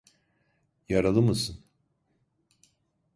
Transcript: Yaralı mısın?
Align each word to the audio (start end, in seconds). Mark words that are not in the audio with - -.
Yaralı 0.89 1.21
mısın? 1.21 1.59